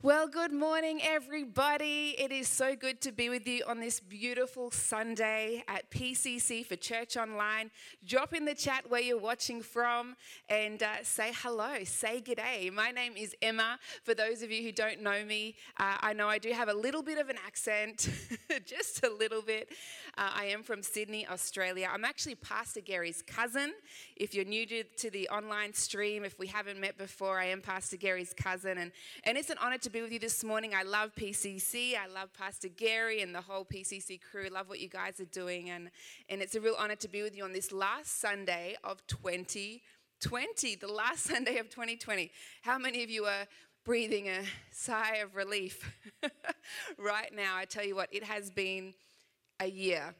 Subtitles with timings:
[0.00, 2.14] Well, good morning, everybody.
[2.16, 6.76] It is so good to be with you on this beautiful Sunday at PCC for
[6.76, 7.72] Church Online.
[8.06, 10.14] Drop in the chat where you're watching from
[10.48, 12.72] and uh, say hello, say g'day.
[12.72, 13.80] My name is Emma.
[14.04, 16.74] For those of you who don't know me, uh, I know I do have a
[16.74, 18.08] little bit of an accent,
[18.64, 19.70] just a little bit.
[20.16, 21.90] Uh, I am from Sydney, Australia.
[21.92, 23.72] I'm actually Pastor Gary's cousin.
[24.14, 27.60] If you're new to, to the online stream, if we haven't met before, I am
[27.60, 28.92] Pastor Gary's cousin, and,
[29.24, 30.72] and it's an honor to be with you this morning.
[30.74, 31.94] I love PCC.
[31.96, 34.48] I love Pastor Gary and the whole PCC crew.
[34.48, 35.70] Love what you guys are doing.
[35.70, 35.90] And,
[36.28, 40.74] and it's a real honor to be with you on this last Sunday of 2020,
[40.74, 42.30] the last Sunday of 2020.
[42.62, 43.46] How many of you are
[43.84, 45.90] breathing a sigh of relief
[46.98, 47.56] right now?
[47.56, 48.92] I tell you what, it has been
[49.60, 50.14] a year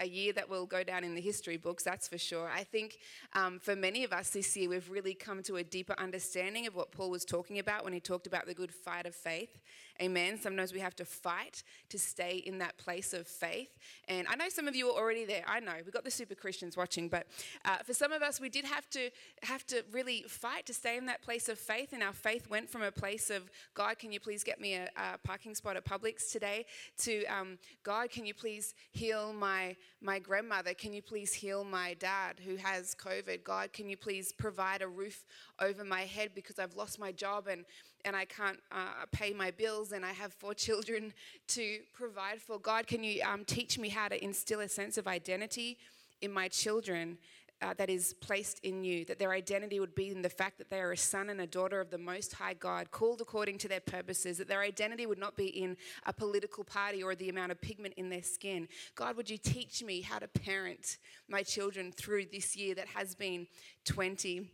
[0.00, 2.48] a year that will go down in the history books, that's for sure.
[2.48, 2.98] I think
[3.34, 6.74] um, for many of us this year, we've really come to a deeper understanding of
[6.74, 9.58] what Paul was talking about when he talked about the good fight of faith.
[10.00, 10.40] Amen.
[10.40, 13.76] Sometimes we have to fight to stay in that place of faith.
[14.08, 15.44] And I know some of you are already there.
[15.46, 17.26] I know we've got the super Christians watching, but
[17.66, 19.10] uh, for some of us, we did have to
[19.42, 21.92] have to really fight to stay in that place of faith.
[21.92, 24.88] And our faith went from a place of God, can you please get me a,
[24.96, 26.64] a parking spot at Publix today?
[27.00, 30.72] To um, God, can you please heal my my grandmother?
[30.72, 33.44] Can you please heal my dad who has COVID?
[33.44, 35.26] God, can you please provide a roof
[35.60, 37.66] over my head because I've lost my job and
[38.04, 41.12] and I can't uh, pay my bills and I have four children
[41.48, 42.58] to provide for.
[42.58, 45.78] God, can you um, teach me how to instill a sense of identity
[46.20, 47.18] in my children
[47.62, 50.70] uh, that is placed in you, that their identity would be in the fact that
[50.70, 53.68] they are a son and a daughter of the Most High God, called according to
[53.68, 55.76] their purposes, that their identity would not be in
[56.06, 58.66] a political party or the amount of pigment in their skin.
[58.94, 60.98] God, would you teach me how to parent
[61.28, 63.46] my children through this year that has been
[63.84, 64.48] 20?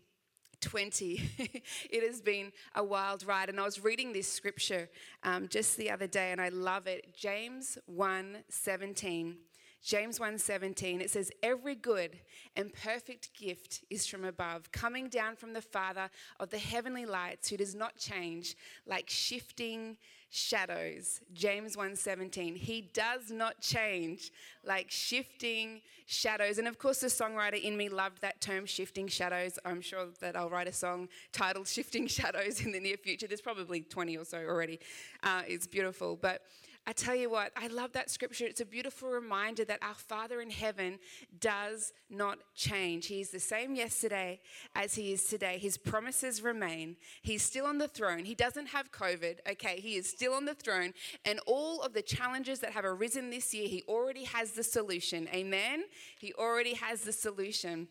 [0.66, 1.30] 20.
[1.90, 3.48] it has been a wild ride.
[3.48, 4.88] And I was reading this scripture
[5.22, 7.16] um, just the other day, and I love it.
[7.16, 9.36] James 1 17.
[9.84, 12.18] James 1:17 it says every good
[12.56, 16.10] and perfect gift is from above coming down from the father
[16.40, 19.96] of the heavenly lights who does not change like shifting
[20.30, 21.20] shadows.
[21.32, 22.56] James 1:17.
[22.56, 24.32] He does not change
[24.64, 26.58] like shifting shadows.
[26.58, 29.58] And of course the songwriter in me loved that term shifting shadows.
[29.64, 33.26] I'm sure that I'll write a song titled Shifting Shadows in the near future.
[33.26, 34.80] There's probably 20 or so already.
[35.22, 36.16] Uh, it's beautiful.
[36.16, 36.42] But
[36.88, 38.44] I tell you what, I love that scripture.
[38.44, 41.00] It's a beautiful reminder that our Father in heaven
[41.40, 43.06] does not change.
[43.06, 44.38] He is the same yesterday
[44.76, 45.58] as he is today.
[45.58, 46.96] His promises remain.
[47.22, 48.24] He's still on the throne.
[48.24, 49.80] He doesn't have COVID, okay?
[49.80, 50.94] He is still on the throne.
[51.24, 55.28] And all of the challenges that have arisen this year, he already has the solution.
[55.34, 55.86] Amen?
[56.20, 57.88] He already has the solution.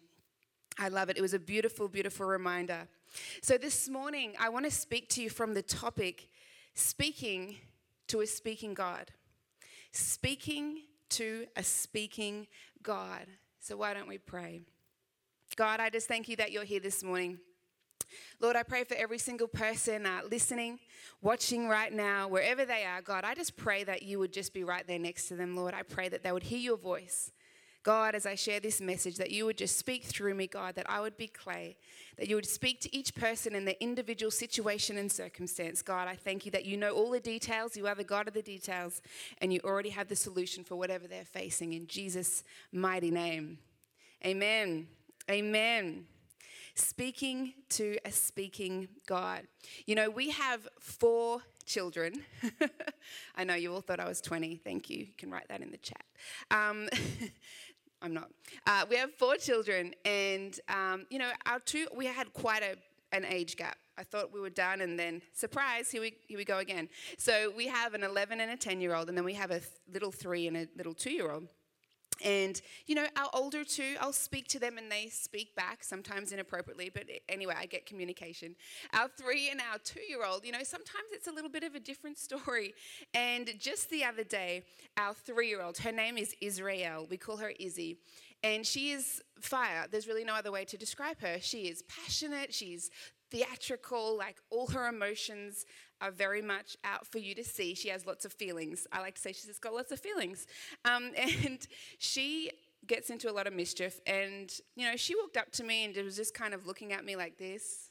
[0.79, 1.17] I love it.
[1.17, 2.87] It was a beautiful, beautiful reminder.
[3.41, 6.29] So this morning, I want to speak to you from the topic
[6.75, 7.57] speaking
[8.07, 9.11] to a speaking God.
[9.91, 12.47] Speaking to a speaking
[12.83, 13.27] God.
[13.59, 14.61] So, why don't we pray?
[15.55, 17.39] God, I just thank you that you're here this morning.
[18.39, 20.79] Lord, I pray for every single person uh, listening,
[21.21, 24.63] watching right now, wherever they are, God, I just pray that you would just be
[24.63, 25.73] right there next to them, Lord.
[25.73, 27.31] I pray that they would hear your voice.
[27.85, 30.89] God, as I share this message, that you would just speak through me, God, that
[30.89, 31.77] I would be clay,
[32.17, 35.83] that you would speak to each person in their individual situation and circumstance.
[35.83, 38.33] God, I thank you that you know all the details, you are the God of
[38.33, 39.03] the details,
[39.37, 41.73] and you already have the solution for whatever they're facing.
[41.73, 43.59] In Jesus' mighty name.
[44.25, 44.87] Amen.
[45.29, 46.05] Amen.
[46.73, 49.43] Speaking to a speaking God.
[49.85, 52.23] You know, we have four children.
[53.35, 54.55] I know you all thought I was 20.
[54.63, 54.99] Thank you.
[54.99, 56.03] You can write that in the chat.
[56.51, 56.89] Um,
[58.05, 58.29] I'm not.
[58.67, 62.75] Uh, we have four children, and um, you know, our two we had quite a
[63.15, 63.77] an age gap.
[63.97, 66.87] I thought we were done, and then surprise, here we here we go again.
[67.17, 69.59] So we have an 11 and a 10 year old, and then we have a
[69.59, 71.47] th- little three and a little two year old.
[72.23, 76.31] And, you know, our older two, I'll speak to them and they speak back, sometimes
[76.31, 78.55] inappropriately, but anyway, I get communication.
[78.93, 81.75] Our three and our two year old, you know, sometimes it's a little bit of
[81.75, 82.73] a different story.
[83.13, 84.63] And just the other day,
[84.97, 87.97] our three year old, her name is Israel, we call her Izzy,
[88.43, 89.85] and she is fire.
[89.89, 91.37] There's really no other way to describe her.
[91.41, 92.89] She is passionate, she's
[93.31, 95.65] theatrical, like all her emotions
[96.01, 97.73] are very much out for you to see.
[97.73, 98.87] She has lots of feelings.
[98.91, 100.47] I like to say she's got lots of feelings.
[100.83, 101.11] Um,
[101.45, 101.65] and
[101.97, 102.51] she
[102.87, 103.99] gets into a lot of mischief.
[104.05, 107.05] And, you know, she walked up to me and was just kind of looking at
[107.05, 107.89] me like this.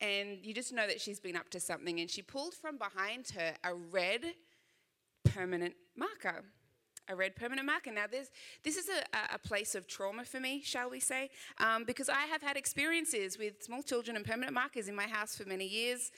[0.00, 2.00] And you just know that she's been up to something.
[2.00, 4.24] And she pulled from behind her a red
[5.24, 6.44] permanent marker
[7.10, 7.92] a red permanent marker.
[7.92, 8.30] Now, this
[8.62, 12.22] this is a, a place of trauma for me, shall we say, um, because I
[12.26, 16.10] have had experiences with small children and permanent markers in my house for many years.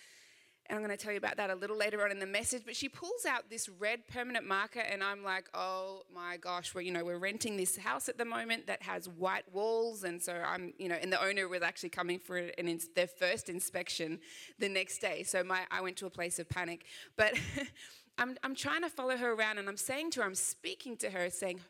[0.67, 2.63] And I'm going to tell you about that a little later on in the message.
[2.65, 6.83] But she pulls out this red permanent marker, and I'm like, oh my gosh, we're,
[6.83, 10.05] you know, we're renting this house at the moment that has white walls.
[10.05, 13.09] And so I'm, you know, and the owner was actually coming for an ins- their
[13.09, 14.21] first inspection
[14.61, 15.25] the next day.
[15.25, 16.85] So my, I went to a place of panic.
[17.17, 17.35] But
[18.19, 21.11] I'm, I'm trying to follow her around, and I'm saying to her, I'm speaking to
[21.11, 21.61] her, saying,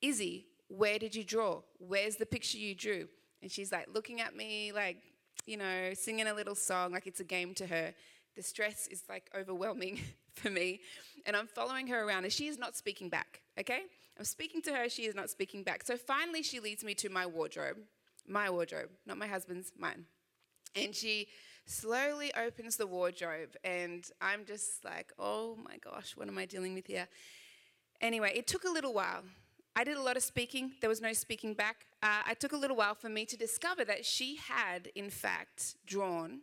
[0.00, 1.60] Izzy, where did you draw?
[1.78, 3.08] Where's the picture you drew?
[3.42, 4.98] And she's like looking at me, like,
[5.46, 7.94] you know, singing a little song, like it's a game to her
[8.36, 10.00] the stress is like overwhelming
[10.34, 10.80] for me.
[11.26, 13.82] And I'm following her around and she is not speaking back, okay?
[14.18, 15.84] I'm speaking to her, she is not speaking back.
[15.84, 17.78] So finally, she leads me to my wardrobe,
[18.26, 20.06] my wardrobe, not my husband's, mine.
[20.74, 21.28] And she
[21.70, 26.74] slowly opens the wardrobe, and I'm just like, oh my gosh, what am I dealing
[26.74, 27.08] with here?
[28.00, 29.22] Anyway, it took a little while.
[29.76, 31.86] I did a lot of speaking, there was no speaking back.
[32.02, 35.76] Uh, it took a little while for me to discover that she had, in fact,
[35.86, 36.40] drawn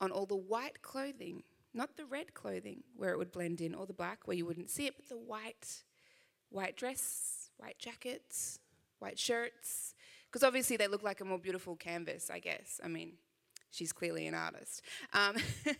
[0.00, 1.42] on all the white clothing,
[1.72, 4.70] not the red clothing where it would blend in, or the black where you wouldn't
[4.70, 5.82] see it, but the white,
[6.50, 8.58] white dress, white jackets,
[8.98, 9.94] white shirts,
[10.26, 12.80] because obviously they look like a more beautiful canvas, I guess.
[12.84, 13.12] I mean,
[13.74, 14.82] she's clearly an artist.
[15.12, 15.36] Um,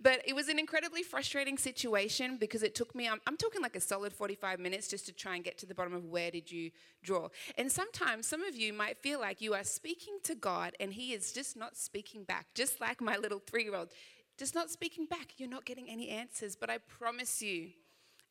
[0.00, 3.76] but it was an incredibly frustrating situation because it took me, I'm, I'm, talking like
[3.76, 6.50] a solid 45 minutes just to try and get to the bottom of where did
[6.50, 6.70] you
[7.02, 7.28] draw.
[7.58, 11.12] And sometimes some of you might feel like you are speaking to God and He
[11.12, 13.88] is just not speaking back, just like my little three year old,
[14.38, 15.34] just not speaking back.
[15.36, 16.56] You're not getting any answers.
[16.56, 17.70] But I promise you,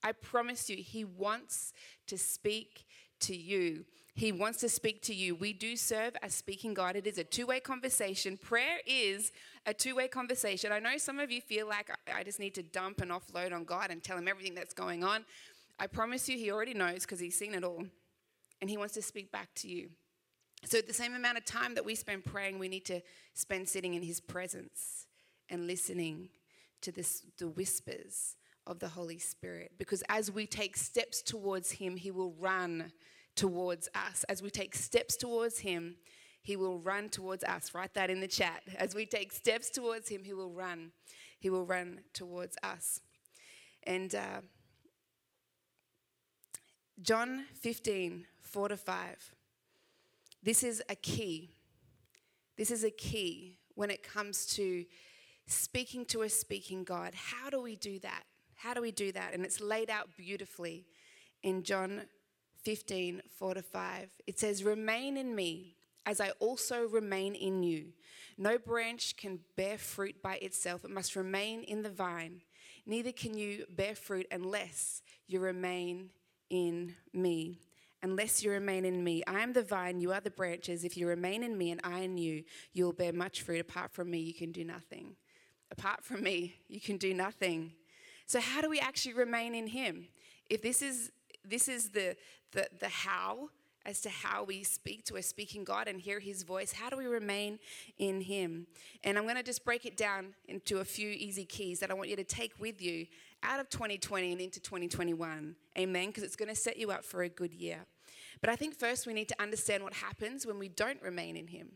[0.04, 1.74] I promise you, He wants
[2.08, 2.86] to speak
[3.22, 3.86] to you.
[4.15, 5.33] He wants to speak to you.
[5.33, 6.95] We do serve as speaking God.
[6.95, 8.38] It is a two way conversation.
[8.38, 9.31] Prayer is
[9.65, 10.71] a two way conversation.
[10.71, 13.63] I know some of you feel like I just need to dump and offload on
[13.63, 15.25] God and tell Him everything that's going on.
[15.80, 17.86] I promise you, He already knows because He's seen it all.
[18.62, 19.89] And He wants to speak back to you.
[20.66, 23.01] So, the same amount of time that we spend praying, we need to
[23.33, 25.07] spend sitting in His presence
[25.50, 26.30] and listening
[26.81, 28.36] to this, the whispers
[28.68, 29.71] of the Holy Spirit.
[29.80, 32.92] Because as we take steps towards Him, He will run
[33.35, 34.24] towards us.
[34.30, 35.95] As we take steps towards Him,
[36.41, 37.74] He will run towards us.
[37.74, 38.63] Write that in the chat.
[38.77, 40.91] As we take steps towards Him, He will run.
[41.39, 43.01] He will run towards us.
[43.85, 44.41] And uh,
[47.01, 49.35] John 15, 4 to 5.
[50.41, 51.51] This is a key.
[52.57, 54.85] This is a key when it comes to
[55.47, 57.13] speaking to a speaking God.
[57.15, 58.24] How do we do that?
[58.56, 59.33] How do we do that?
[59.33, 60.85] And it's laid out beautifully
[61.41, 62.03] in John
[62.63, 64.10] 15, 4 to 5.
[64.27, 65.75] It says, Remain in me
[66.06, 67.94] as I also remain in you.
[68.38, 72.42] No branch can bear fruit by itself, it must remain in the vine.
[72.86, 76.10] Neither can you bear fruit unless you remain
[76.50, 77.62] in me.
[78.01, 79.24] Unless you remain in me.
[79.25, 80.83] I am the vine, you are the branches.
[80.83, 82.44] If you remain in me and I in you,
[82.74, 83.62] you will bear much fruit.
[83.62, 85.16] Apart from me, you can do nothing.
[85.71, 87.71] Apart from me, you can do nothing.
[88.25, 90.09] So, how do we actually remain in Him?
[90.50, 91.12] If this is
[91.45, 92.16] this is the,
[92.54, 93.50] the, the how
[93.86, 96.72] as to how we speak to a speaking God and hear his voice.
[96.72, 97.60] How do we remain
[97.98, 98.68] in him?
[99.04, 101.94] And I'm going to just break it down into a few easy keys that I
[101.94, 103.08] want you to take with you
[103.42, 105.56] out of 2020 and into 2021.
[105.78, 106.08] Amen?
[106.08, 107.80] Because it's going to set you up for a good year.
[108.40, 111.48] But I think first we need to understand what happens when we don't remain in
[111.48, 111.74] him.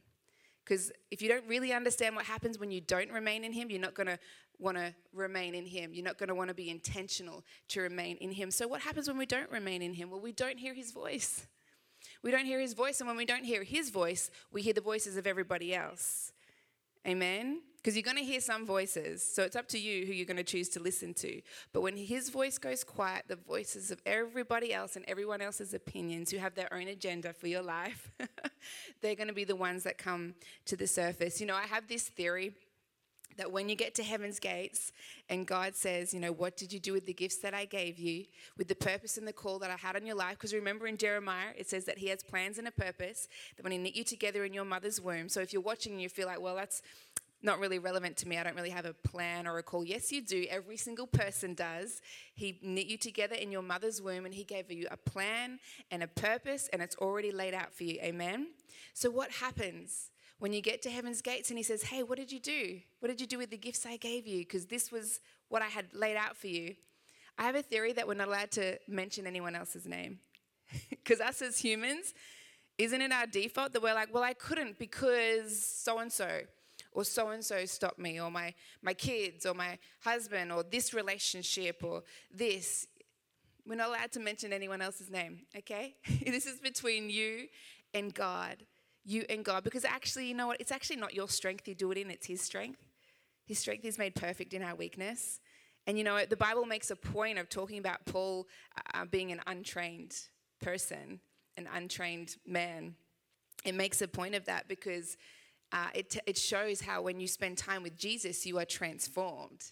[0.68, 3.80] Because if you don't really understand what happens when you don't remain in Him, you're
[3.80, 4.20] not going to
[4.60, 5.94] want to remain in Him.
[5.94, 8.52] You're not going to want to be intentional to remain in Him.
[8.52, 10.10] So, what happens when we don't remain in Him?
[10.10, 11.48] Well, we don't hear His voice.
[12.22, 13.00] We don't hear His voice.
[13.00, 16.34] And when we don't hear His voice, we hear the voices of everybody else.
[17.08, 17.62] Amen?
[17.88, 19.24] Because you're going to hear some voices.
[19.24, 21.42] So it's up to you who you're going to choose to listen to.
[21.72, 26.30] But when his voice goes quiet, the voices of everybody else and everyone else's opinions
[26.30, 28.12] who have their own agenda for your life,
[29.02, 30.34] they're going to be the ones that come
[30.66, 31.40] to the surface.
[31.40, 32.52] You know, I have this theory
[33.38, 34.92] that when you get to heaven's gates
[35.30, 37.98] and God says, you know, what did you do with the gifts that I gave
[38.00, 38.26] you,
[38.58, 40.32] with the purpose and the call that I had on your life?
[40.32, 43.72] Because remember in Jeremiah, it says that He has plans and a purpose, that when
[43.72, 45.30] He knit you together in your mother's womb.
[45.30, 46.82] So if you're watching and you feel like, well, that's
[47.42, 48.38] not really relevant to me.
[48.38, 49.86] I don't really have a plan or a call.
[49.86, 50.46] Yes, you do.
[50.50, 52.02] Every single person does.
[52.34, 55.60] He knit you together in your mother's womb and He gave you a plan
[55.92, 58.00] and a purpose, and it's already laid out for you.
[58.02, 58.48] Amen?
[58.94, 60.10] So, what happens?
[60.40, 62.80] when you get to heaven's gates and he says, Hey, what did you do?
[63.00, 64.40] What did you do with the gifts I gave you?
[64.40, 66.76] Because this was what I had laid out for you.
[67.38, 70.20] I have a theory that we're not allowed to mention anyone else's name.
[70.90, 72.14] Because us as humans,
[72.78, 76.42] isn't it our default that we're like, Well, I couldn't because so and so,
[76.98, 80.94] or so and so stopped me, or my, my kids, or my husband, or this
[80.94, 82.02] relationship, or
[82.34, 82.88] this.
[83.68, 85.96] We're not allowed to mention anyone else's name, okay?
[86.26, 87.48] this is between you
[87.94, 88.64] and God
[89.08, 90.60] you and God because actually, you know what?
[90.60, 92.84] It's actually not your strength you do it in, it's His strength.
[93.46, 95.40] His strength is made perfect in our weakness.
[95.86, 98.48] And you know, the Bible makes a point of talking about Paul
[98.94, 100.14] uh, being an untrained
[100.62, 101.22] person,
[101.56, 102.96] an untrained man.
[103.64, 105.16] It makes a point of that because
[105.72, 109.72] uh, it, it shows how when you spend time with Jesus, you are transformed.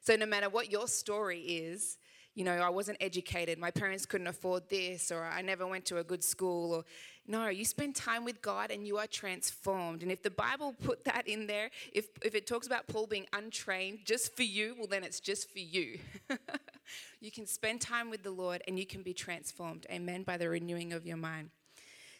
[0.00, 1.98] So, no matter what your story is,
[2.34, 5.98] you know, I wasn't educated, my parents couldn't afford this, or I never went to
[5.98, 6.84] a good school, or
[7.26, 10.02] no, you spend time with God and you are transformed.
[10.02, 13.26] And if the Bible put that in there, if, if it talks about Paul being
[13.32, 15.98] untrained just for you, well, then it's just for you.
[17.20, 19.86] you can spend time with the Lord and you can be transformed.
[19.88, 20.24] Amen.
[20.24, 21.50] By the renewing of your mind.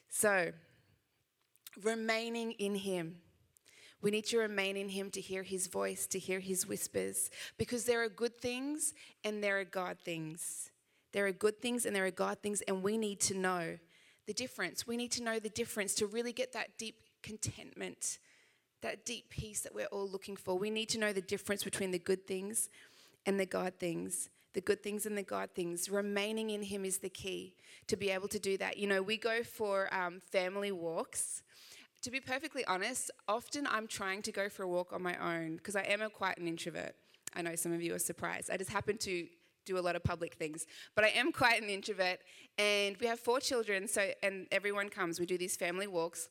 [0.09, 0.53] So,
[1.83, 3.17] remaining in Him.
[4.01, 7.85] We need to remain in Him to hear His voice, to hear His whispers, because
[7.85, 10.71] there are good things and there are God things.
[11.13, 13.79] There are good things and there are God things, and we need to know
[14.27, 14.87] the difference.
[14.87, 18.19] We need to know the difference to really get that deep contentment,
[18.81, 20.59] that deep peace that we're all looking for.
[20.59, 22.69] We need to know the difference between the good things
[23.27, 24.31] and the God things.
[24.55, 25.89] The good things and the God things.
[25.89, 27.55] Remaining in Him is the key
[27.87, 28.77] to be able to do that.
[28.77, 31.43] You know, we go for um, family walks
[32.03, 35.57] to be perfectly honest, often I'm trying to go for a walk on my own
[35.57, 36.95] because I am a, quite an introvert.
[37.35, 38.51] I know some of you are surprised.
[38.51, 39.27] I just happen to
[39.65, 40.67] do a lot of public things,
[40.97, 42.19] but I am quite an introvert.
[42.59, 45.21] And we have four children, so and everyone comes.
[45.21, 46.29] We do these family walks.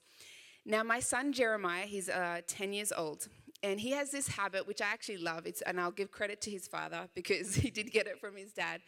[0.65, 3.29] Now, my son Jeremiah, he's uh, 10 years old,
[3.63, 5.45] and he has this habit which I actually love.
[5.45, 8.53] It's, and I'll give credit to his father because he did get it from his
[8.53, 8.81] dad.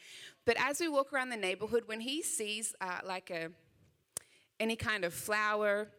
[0.45, 3.49] But as we walk around the neighborhood, when he sees uh, like a
[4.59, 5.89] any kind of flower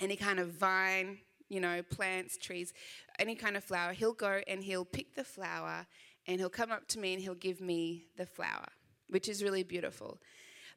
[0.00, 2.72] any kind of vine, you know, plants, trees,
[3.18, 5.86] any kind of flower, he'll go and he'll pick the flower
[6.26, 8.66] and he'll come up to me and he'll give me the flower,
[9.08, 10.18] which is really beautiful.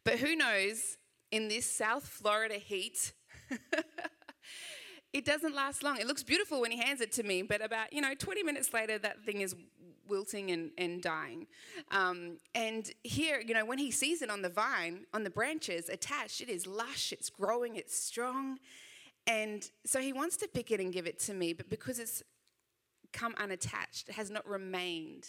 [0.03, 0.97] But who knows,
[1.31, 3.13] in this South Florida heat,
[5.13, 5.97] it doesn't last long.
[5.97, 8.73] It looks beautiful when he hands it to me, but about, you know, 20 minutes
[8.73, 9.55] later, that thing is
[10.07, 11.47] wilting and, and dying.
[11.91, 15.87] Um, and here, you know, when he sees it on the vine, on the branches
[15.87, 18.57] attached, it is lush, it's growing, it's strong.
[19.27, 22.23] And so he wants to pick it and give it to me, but because it's
[23.13, 25.27] come unattached, it has not remained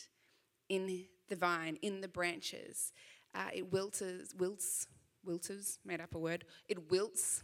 [0.69, 0.87] in
[1.29, 2.93] the vine, in the branches,
[3.35, 4.03] uh, it wilts,
[4.39, 4.87] wilts,
[5.25, 7.43] wilts, made up a word, it wilts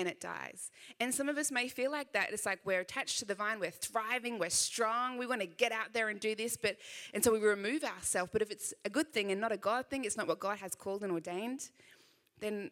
[0.00, 0.70] and it dies.
[0.98, 2.32] And some of us may feel like that.
[2.32, 5.72] It's like we're attached to the vine, we're thriving, we're strong, we want to get
[5.72, 6.76] out there and do this, but
[7.12, 8.30] and so we remove ourselves.
[8.32, 10.58] But if it's a good thing and not a God thing, it's not what God
[10.58, 11.68] has called and ordained,
[12.40, 12.70] then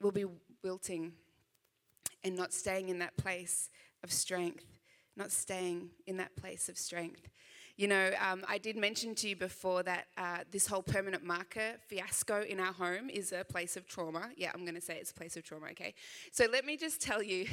[0.00, 0.24] we'll be
[0.64, 1.12] wilting
[2.24, 3.68] and not staying in that place
[4.02, 4.64] of strength,
[5.16, 7.28] not staying in that place of strength.
[7.78, 11.76] You know, um, I did mention to you before that uh, this whole permanent marker
[11.86, 14.30] fiasco in our home is a place of trauma.
[14.36, 15.94] Yeah, I'm going to say it's a place of trauma, okay?
[16.32, 17.46] So let me just tell you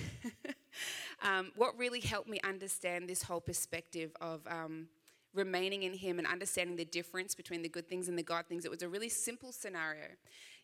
[1.21, 4.41] um, what really helped me understand this whole perspective of.
[4.47, 4.87] Um,
[5.35, 8.63] remaining in Him and understanding the difference between the good things and the God things.
[8.63, 10.05] It was a really simple scenario.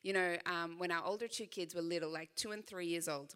[0.01, 3.10] You know, um, when our older two kids were little, like two and three years
[3.10, 3.36] old,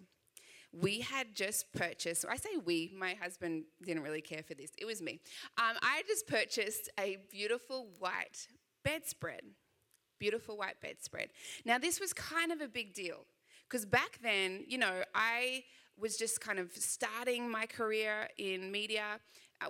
[0.82, 4.86] we had just purchased, I say we, my husband didn't really care for this, it
[4.86, 5.20] was me.
[5.58, 8.48] Um, I just purchased a beautiful white
[8.84, 9.42] bedspread.
[10.20, 11.30] Beautiful white bedspread.
[11.66, 13.26] Now, this was kind of a big deal
[13.70, 15.64] because back then, you know, I
[15.98, 19.20] was just kind of starting my career in media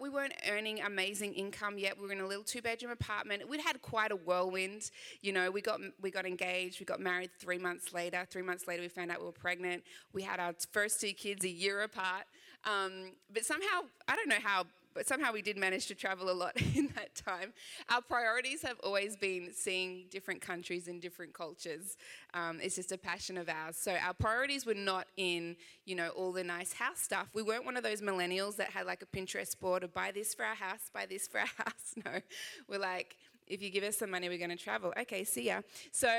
[0.01, 1.99] we weren't earning amazing income yet.
[1.99, 3.47] We were in a little two-bedroom apartment.
[3.47, 4.91] We'd had quite a whirlwind.
[5.21, 6.79] You know, we got we got engaged.
[6.79, 8.25] We got married three months later.
[8.29, 9.83] Three months later, we found out we were pregnant.
[10.13, 12.25] We had our first two kids a year apart.
[12.63, 14.65] Um, but somehow, I don't know how
[14.95, 17.53] but somehow we did manage to travel a lot in that time.
[17.89, 21.97] Our priorities have always been seeing different countries and different cultures.
[22.33, 23.75] Um, it's just a passion of ours.
[23.77, 27.27] So our priorities were not in, you know, all the nice house stuff.
[27.33, 30.33] We weren't one of those millennials that had like a Pinterest board of buy this
[30.33, 31.95] for our house, buy this for our house.
[32.05, 32.21] No,
[32.67, 34.93] we're like, if you give us some money, we're going to travel.
[34.97, 35.61] Okay, see ya.
[35.91, 36.09] So,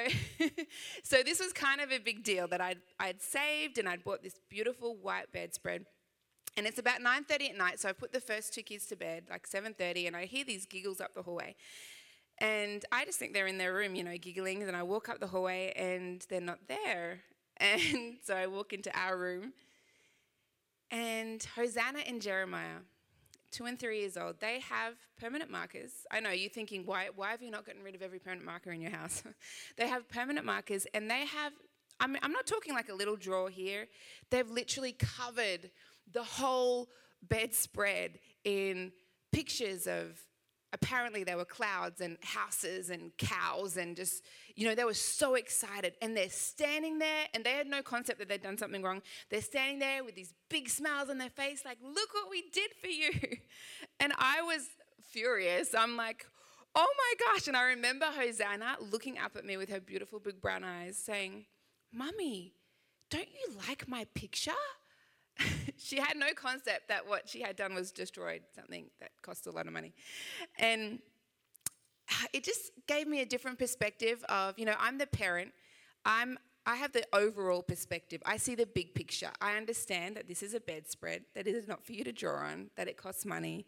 [1.02, 4.22] so this was kind of a big deal that I'd, I'd saved and I'd bought
[4.22, 5.86] this beautiful white bedspread.
[6.56, 9.24] And it's about 9:30 at night, so I put the first two kids to bed,
[9.28, 11.54] like 7:30, and I hear these giggles up the hallway.
[12.38, 14.62] And I just think they're in their room, you know, giggling.
[14.62, 17.20] And I walk up the hallway and they're not there.
[17.58, 19.54] And so I walk into our room.
[20.90, 22.80] And Hosanna and Jeremiah,
[23.50, 26.04] two and three years old, they have permanent markers.
[26.10, 28.72] I know you're thinking, why, why have you not gotten rid of every permanent marker
[28.72, 29.22] in your house?
[29.78, 31.54] they have permanent markers and they have,
[31.98, 33.86] I mean, I'm not talking like a little drawer here.
[34.28, 35.70] They've literally covered
[36.12, 36.88] the whole
[37.22, 38.92] bedspread in
[39.32, 40.20] pictures of
[40.72, 44.22] apparently there were clouds and houses and cows and just,
[44.56, 45.94] you know, they were so excited.
[46.02, 49.02] And they're standing there and they had no concept that they'd done something wrong.
[49.30, 52.70] They're standing there with these big smiles on their face, like, look what we did
[52.80, 53.10] for you.
[53.98, 54.68] And I was
[55.10, 55.74] furious.
[55.74, 56.26] I'm like,
[56.74, 57.48] oh my gosh.
[57.48, 61.46] And I remember Hosanna looking up at me with her beautiful big brown eyes saying,
[61.90, 62.52] Mummy,
[63.10, 64.52] don't you like my picture?
[65.76, 69.50] she had no concept that what she had done was destroyed something that cost a
[69.50, 69.92] lot of money.
[70.58, 71.00] And
[72.32, 75.52] it just gave me a different perspective of, you know, I'm the parent.
[76.04, 76.38] I'm
[76.68, 78.20] I have the overall perspective.
[78.26, 79.30] I see the big picture.
[79.40, 82.38] I understand that this is a bedspread, that it is not for you to draw
[82.38, 83.66] on, that it costs money.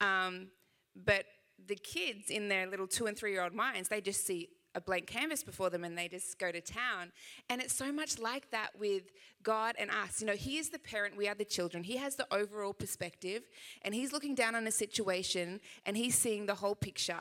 [0.00, 0.48] Um,
[0.96, 1.24] but
[1.68, 4.80] the kids in their little two and three year old minds, they just see a
[4.80, 7.12] blank canvas before them and they just go to town.
[7.48, 9.02] And it's so much like that with
[9.42, 10.20] God and us.
[10.20, 11.84] You know, He is the parent, we are the children.
[11.84, 13.42] He has the overall perspective
[13.82, 17.20] and He's looking down on a situation and He's seeing the whole picture.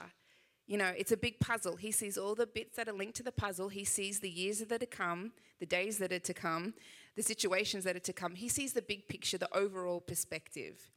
[0.68, 1.76] You know, it's a big puzzle.
[1.76, 3.68] He sees all the bits that are linked to the puzzle.
[3.70, 6.76] He sees the years that are to come, the days that are to come,
[7.18, 8.36] the situations that are to come.
[8.36, 10.90] He sees the big picture, the overall perspective.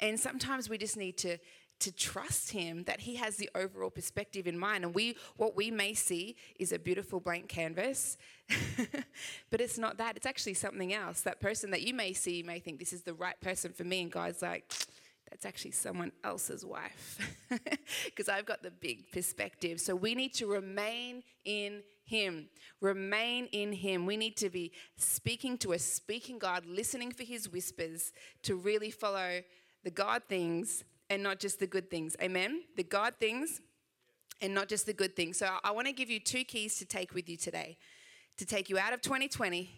[0.00, 1.38] And sometimes we just need to
[1.80, 5.70] to trust him that he has the overall perspective in mind and we what we
[5.70, 8.16] may see is a beautiful blank canvas
[9.50, 12.44] but it's not that it's actually something else that person that you may see you
[12.44, 14.72] may think this is the right person for me and god's like
[15.30, 17.18] that's actually someone else's wife
[18.04, 19.80] because I've got the big perspective.
[19.80, 22.48] So we need to remain in Him.
[22.80, 24.06] Remain in Him.
[24.06, 28.90] We need to be speaking to a speaking God, listening for His whispers to really
[28.90, 29.42] follow
[29.84, 32.16] the God things and not just the good things.
[32.22, 32.62] Amen?
[32.76, 33.60] The God things
[34.40, 35.36] and not just the good things.
[35.36, 37.76] So I want to give you two keys to take with you today
[38.40, 39.68] to take you out of 2020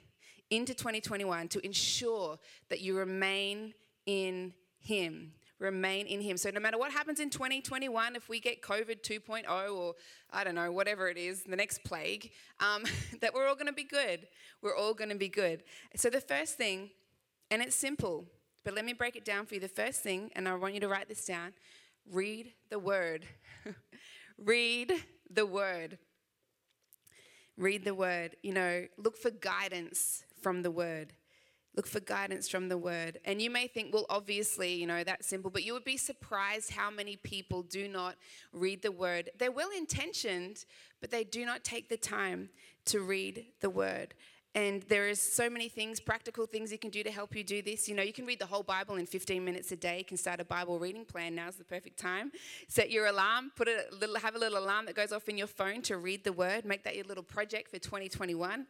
[0.51, 3.75] into 2021 to ensure that you remain
[4.07, 5.33] in Him.
[5.59, 6.37] Remain in Him.
[6.37, 9.95] So, no matter what happens in 2021, if we get COVID 2.0 or
[10.31, 12.85] I don't know, whatever it is, the next plague, um,
[13.21, 14.29] that we're all going to be good.
[14.63, 15.65] We're all going to be good.
[15.97, 16.91] So, the first thing,
[17.51, 18.27] and it's simple,
[18.65, 19.61] but let me break it down for you.
[19.61, 21.53] The first thing, and I want you to write this down
[22.11, 23.27] read the word.
[24.39, 24.93] read
[25.31, 25.99] the word.
[27.57, 28.37] Read the word.
[28.43, 31.13] You know, look for guidance from the word.
[31.75, 33.19] Look for guidance from the word.
[33.25, 36.73] And you may think, well, obviously, you know, that's simple, but you would be surprised
[36.73, 38.17] how many people do not
[38.53, 39.31] read the word.
[39.39, 40.67] They're well intentioned,
[41.01, 42.51] but they do not take the time
[42.87, 44.13] to read the word.
[44.55, 47.63] And there is so many things, practical things you can do to help you do
[47.63, 47.89] this.
[47.89, 49.99] You know, you can read the whole Bible in 15 minutes a day.
[49.99, 51.35] You can start a Bible reading plan.
[51.35, 52.31] Now's the perfect time.
[52.69, 53.51] Set your alarm.
[53.57, 56.23] Put a little, have a little alarm that goes off in your phone to read
[56.23, 56.67] the Word.
[56.67, 58.67] Make that your little project for 2021.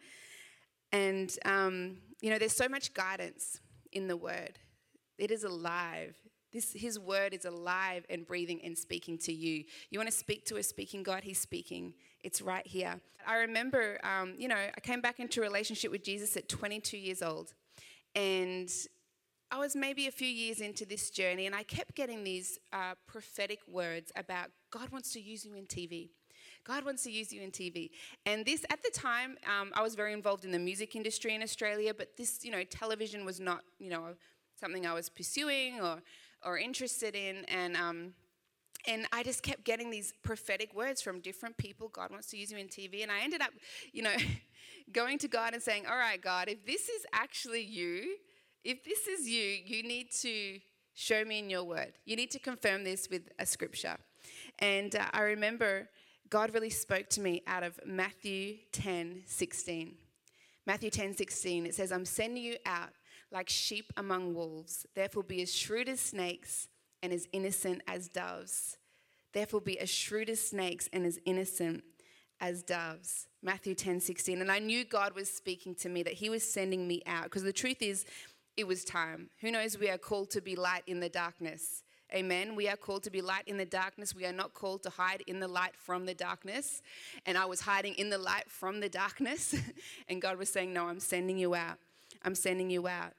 [0.92, 3.59] And um, you know, there's so much guidance
[3.90, 4.59] in the Word.
[5.18, 6.14] It is alive.
[6.53, 9.65] This, his word is alive and breathing and speaking to you.
[9.91, 11.23] You want to speak to a speaking God?
[11.25, 11.95] He's speaking.
[12.23, 13.01] It's right here.
[13.27, 16.99] I remember, um, you know, I came back into a relationship with Jesus at 22
[16.99, 17.55] years old.
[18.15, 18.71] And
[19.51, 22.95] I was maybe a few years into this journey, and I kept getting these uh,
[23.07, 26.09] prophetic words about God wants to use you in TV.
[26.65, 27.91] God wants to use you in TV.
[28.25, 31.43] And this, at the time, um, I was very involved in the music industry in
[31.43, 34.15] Australia, but this, you know, television was not, you know,
[34.59, 36.01] something I was pursuing or
[36.44, 37.44] or interested in.
[37.46, 38.14] And, um,
[38.87, 41.88] and I just kept getting these prophetic words from different people.
[41.88, 43.02] God wants to use you in TV.
[43.02, 43.50] And I ended up,
[43.92, 44.14] you know,
[44.92, 48.16] going to God and saying, All right, God, if this is actually you,
[48.64, 50.59] if this is you, you need to
[50.94, 51.92] show me in your word.
[52.05, 53.96] You need to confirm this with a scripture.
[54.59, 55.88] And uh, I remember
[56.28, 59.94] God really spoke to me out of Matthew 10 16.
[60.64, 62.90] Matthew 10 16, it says, I'm sending you out
[63.33, 64.87] like sheep among wolves.
[64.95, 66.68] Therefore, be as shrewd as snakes
[67.03, 68.77] and as innocent as doves.
[69.33, 71.83] Therefore, be as shrewd as snakes and as innocent
[72.40, 73.29] as doves.
[73.42, 74.40] Matthew 10 16.
[74.40, 77.25] And I knew God was speaking to me, that He was sending me out.
[77.25, 78.05] Because the truth is,
[78.57, 79.31] it was time.
[79.40, 81.83] Who knows, we are called to be light in the darkness.
[82.14, 82.55] Amen.
[82.55, 84.14] We are called to be light in the darkness.
[84.14, 86.83] We are not called to hide in the light from the darkness.
[87.25, 89.55] And I was hiding in the light from the darkness.
[90.09, 91.79] and God was saying, No, I'm sending you out.
[92.25, 93.15] I'm sending you out.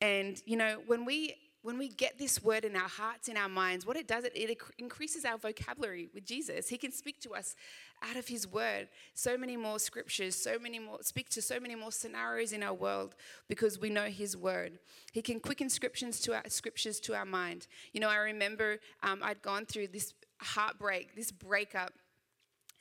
[0.00, 3.48] And, you know, when we when we get this word in our hearts, in our
[3.48, 6.68] minds, what it does, it, it increases our vocabulary with Jesus.
[6.68, 7.56] He can speak to us
[8.02, 8.88] out of His word.
[9.14, 12.72] So many more scriptures, so many more, speak to so many more scenarios in our
[12.72, 13.16] world
[13.48, 14.78] because we know His word.
[15.12, 17.66] He can quicken scriptures to our scriptures to our mind.
[17.92, 21.92] You know, I remember um, I'd gone through this heartbreak, this breakup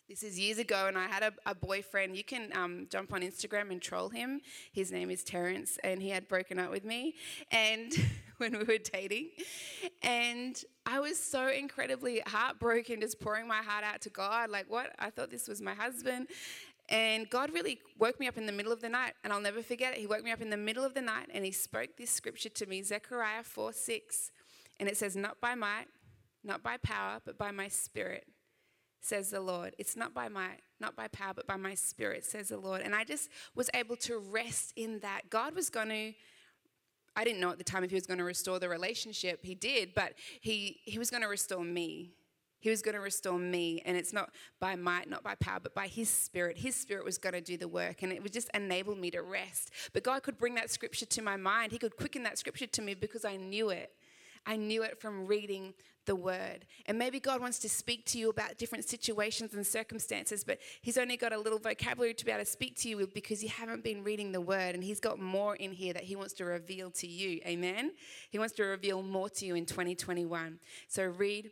[0.10, 2.16] this is years ago, and I had a, a boyfriend.
[2.16, 4.42] You can um, jump on Instagram and troll him.
[4.72, 7.16] His name is Terrence, and he had broken up with me.
[7.52, 7.94] And
[8.38, 9.30] when we were dating.
[10.02, 14.50] And I was so incredibly heartbroken, just pouring my heart out to God.
[14.50, 14.94] Like, what?
[15.00, 16.28] I thought this was my husband.
[16.90, 19.62] And God really woke me up in the middle of the night, and I'll never
[19.62, 20.00] forget it.
[20.00, 22.50] He woke me up in the middle of the night and he spoke this scripture
[22.50, 24.32] to me, Zechariah 4 6.
[24.80, 25.88] And it says, Not by might,
[26.46, 28.26] not by power, but by my spirit,
[29.08, 29.76] says the Lord.
[29.78, 32.82] It's not by my not by power, but by my spirit, says the Lord.
[32.82, 35.30] And I just was able to rest in that.
[35.30, 36.14] God was going to.
[37.16, 39.44] I didn't know at the time if he was going to restore the relationship.
[39.44, 42.12] He did, but he, he was going to restore me.
[42.60, 45.76] He was going to restore me, and it's not by might, not by power, but
[45.76, 46.58] by His Spirit.
[46.58, 49.22] His Spirit was going to do the work, and it would just enable me to
[49.22, 49.72] rest.
[49.94, 51.72] But God could bring that scripture to my mind.
[51.72, 53.92] He could quicken that scripture to me because I knew it.
[54.48, 55.74] I knew it from reading
[56.08, 56.66] the word.
[56.88, 60.98] And maybe God wants to speak to you about different situations and circumstances, but He's
[60.98, 63.50] only got a little vocabulary to be able to speak to you with because you
[63.50, 64.74] haven't been reading the word.
[64.74, 67.42] And He's got more in here that He wants to reveal to you.
[67.46, 67.92] Amen?
[68.32, 70.60] He wants to reveal more to you in 2021.
[70.88, 71.52] So read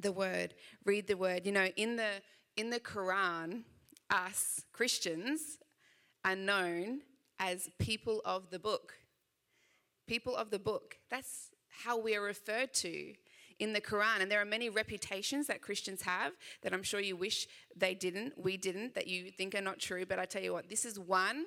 [0.00, 1.46] the word, read the word.
[1.46, 2.22] You know, in the
[2.56, 3.62] in the Quran,
[4.10, 5.58] us Christians
[6.24, 7.00] are known
[7.38, 8.94] as people of the book.
[10.06, 10.96] People of the book.
[11.10, 11.50] That's
[11.84, 13.14] how we are referred to
[13.58, 14.20] in the Quran.
[14.20, 18.34] And there are many reputations that Christians have that I'm sure you wish they didn't,
[18.36, 20.06] we didn't, that you think are not true.
[20.06, 21.46] But I tell you what, this is one.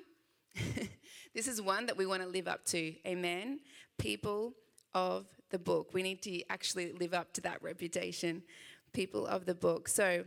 [1.33, 2.93] this is one that we want to live up to.
[3.05, 3.59] Amen.
[3.97, 4.53] People
[4.93, 5.93] of the book.
[5.93, 8.43] We need to actually live up to that reputation,
[8.93, 9.87] people of the book.
[9.87, 10.25] So,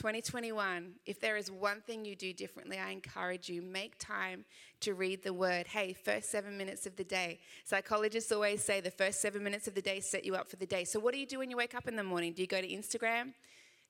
[0.00, 4.46] 2021, if there is one thing you do differently, I encourage you make time
[4.80, 5.66] to read the word.
[5.66, 7.38] Hey, first 7 minutes of the day.
[7.66, 10.64] Psychologists always say the first 7 minutes of the day set you up for the
[10.64, 10.84] day.
[10.84, 12.32] So what do you do when you wake up in the morning?
[12.32, 13.34] Do you go to Instagram,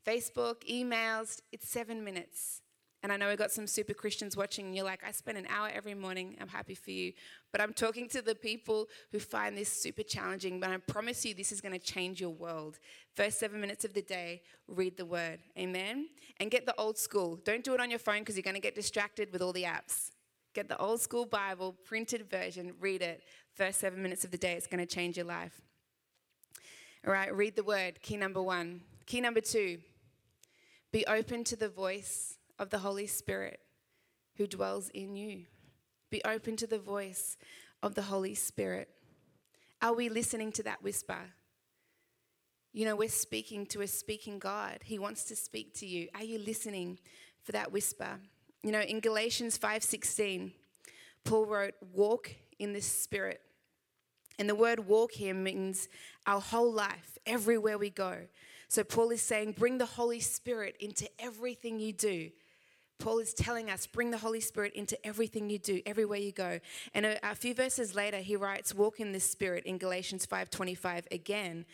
[0.04, 1.42] Facebook, emails?
[1.52, 2.60] It's 7 minutes.
[3.02, 5.46] And I know we've got some super Christians watching, and you're like, I spend an
[5.48, 6.36] hour every morning.
[6.40, 7.12] I'm happy for you.
[7.50, 10.60] But I'm talking to the people who find this super challenging.
[10.60, 12.78] But I promise you, this is going to change your world.
[13.14, 15.40] First seven minutes of the day, read the word.
[15.58, 16.08] Amen?
[16.38, 17.40] And get the old school.
[17.44, 19.64] Don't do it on your phone because you're going to get distracted with all the
[19.64, 20.10] apps.
[20.52, 23.22] Get the old school Bible, printed version, read it.
[23.54, 25.60] First seven minutes of the day, it's going to change your life.
[27.06, 28.02] All right, read the word.
[28.02, 28.82] Key number one.
[29.06, 29.78] Key number two
[30.92, 33.58] be open to the voice of the Holy Spirit
[34.36, 35.46] who dwells in you.
[36.10, 37.36] Be open to the voice
[37.82, 38.88] of the Holy Spirit.
[39.82, 41.32] Are we listening to that whisper?
[42.72, 44.80] You know, we're speaking to a speaking God.
[44.84, 46.08] He wants to speak to you.
[46.14, 46.98] Are you listening
[47.42, 48.20] for that whisper?
[48.62, 50.52] You know, in Galatians 5:16,
[51.24, 53.40] Paul wrote, "Walk in the spirit."
[54.38, 55.88] And the word walk here means
[56.26, 58.28] our whole life, everywhere we go.
[58.68, 62.30] So Paul is saying, bring the Holy Spirit into everything you do.
[63.00, 66.60] Paul is telling us, bring the Holy Spirit into everything you do, everywhere you go.
[66.94, 71.10] And a, a few verses later, he writes, walk in the Spirit in Galatians 5.25
[71.10, 71.64] again.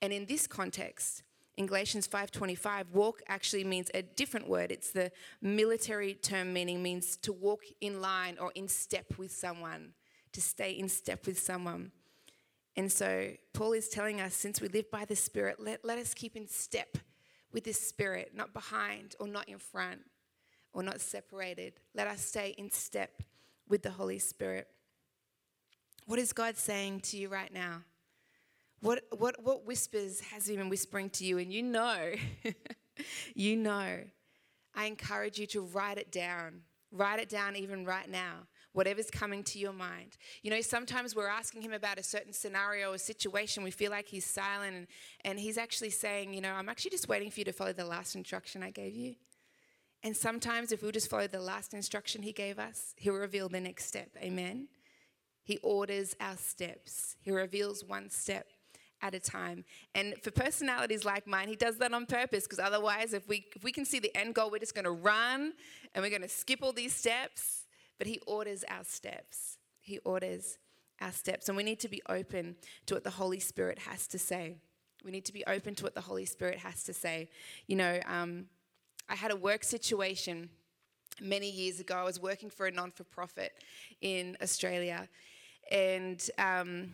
[0.00, 1.24] And in this context,
[1.56, 4.70] in Galatians 5:25, walk actually means a different word.
[4.70, 9.94] It's the military term meaning means to walk in line or in step with someone,
[10.32, 11.92] to stay in step with someone.
[12.76, 16.12] And so Paul is telling us since we live by the Spirit, let, let us
[16.12, 16.98] keep in step
[17.52, 20.02] with the Spirit, not behind or not in front
[20.76, 21.72] or not separated.
[21.94, 23.22] Let us stay in step
[23.66, 24.68] with the Holy Spirit.
[26.04, 27.82] What is God saying to you right now?
[28.80, 31.38] What, what, what whispers has He been whispering to you?
[31.38, 32.12] And you know,
[33.34, 34.00] you know.
[34.74, 36.60] I encourage you to write it down.
[36.92, 40.18] Write it down even right now, whatever's coming to your mind.
[40.42, 43.64] You know, sometimes we're asking Him about a certain scenario or situation.
[43.64, 44.86] We feel like He's silent, and,
[45.24, 47.86] and He's actually saying, You know, I'm actually just waiting for you to follow the
[47.86, 49.16] last instruction I gave you.
[50.02, 53.60] And sometimes, if we just follow the last instruction He gave us, He'll reveal the
[53.60, 54.10] next step.
[54.18, 54.68] Amen.
[55.42, 58.46] He orders our steps, He reveals one step
[59.02, 59.64] at a time.
[59.94, 63.62] And for personalities like mine, he does that on purpose because otherwise, if we, if
[63.62, 65.52] we can see the end goal, we're just going to run
[65.94, 67.66] and we're going to skip all these steps.
[67.98, 69.58] But he orders our steps.
[69.80, 70.58] He orders
[71.00, 71.48] our steps.
[71.48, 72.56] And we need to be open
[72.86, 74.56] to what the Holy Spirit has to say.
[75.04, 77.28] We need to be open to what the Holy Spirit has to say.
[77.66, 78.46] You know, um,
[79.08, 80.50] I had a work situation
[81.20, 81.94] many years ago.
[81.94, 83.52] I was working for a non for profit
[84.00, 85.08] in Australia.
[85.70, 86.92] And um,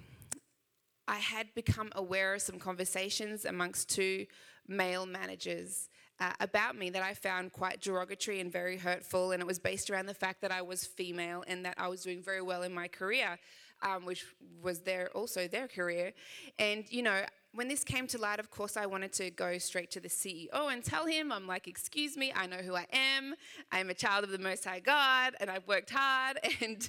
[1.08, 4.26] I had become aware of some conversations amongst two
[4.68, 5.88] male managers
[6.20, 9.32] uh, about me that I found quite derogatory and very hurtful.
[9.32, 12.02] And it was based around the fact that I was female and that I was
[12.02, 13.38] doing very well in my career,
[13.82, 14.24] um, which
[14.62, 16.12] was their also their career.
[16.58, 17.22] And you know,
[17.54, 20.72] when this came to light, of course, I wanted to go straight to the CEO
[20.72, 23.34] and tell him, I'm like, excuse me, I know who I am.
[23.70, 26.38] I'm a child of the Most High God, and I've worked hard.
[26.62, 26.88] And,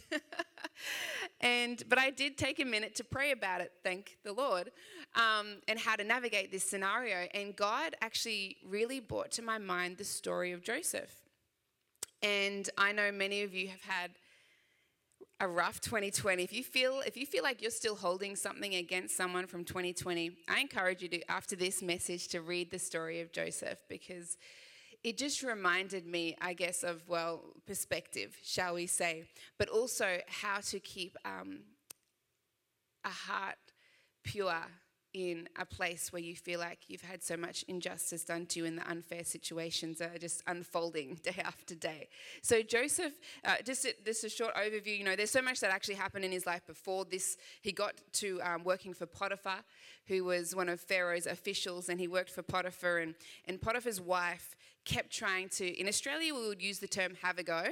[1.43, 3.73] And but I did take a minute to pray about it.
[3.84, 4.71] Thank the Lord,
[5.15, 7.28] um, and how to navigate this scenario.
[7.34, 11.13] And God actually really brought to my mind the story of Joseph.
[12.21, 14.12] And I know many of you have had
[15.39, 16.43] a rough 2020.
[16.43, 20.32] If you feel if you feel like you're still holding something against someone from 2020,
[20.48, 24.38] I encourage you to after this message to read the story of Joseph because
[25.04, 29.26] it just reminded me, I guess, of well perspective, shall we say,
[29.58, 31.60] but also how to keep um,
[33.04, 33.58] a heart
[34.24, 34.63] pure
[35.13, 38.65] in a place where you feel like you've had so much injustice done to you
[38.65, 42.08] and the unfair situations are just unfolding day after day.
[42.41, 43.13] So, Joseph,
[43.45, 46.26] uh, just, a, just a short overview, you know, there's so much that actually happened
[46.26, 47.38] in his life before this.
[47.62, 49.63] He got to um, working for Potiphar,
[50.08, 54.56] who was one of Pharaoh's officials, and he worked for Potiphar, and, and Potiphar's wife
[54.86, 57.67] kept trying to, in Australia, we would use the term have a go